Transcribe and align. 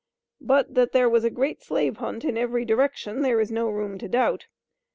But 0.41 0.73
that 0.73 0.93
there 0.93 1.07
was 1.07 1.23
a 1.23 1.29
great 1.29 1.61
slave 1.61 1.97
hunt 1.97 2.25
in 2.25 2.35
every 2.35 2.65
direction 2.65 3.21
there 3.21 3.39
is 3.39 3.51
no 3.51 3.69
room 3.69 3.99
to 3.99 4.07
doubt. 4.09 4.47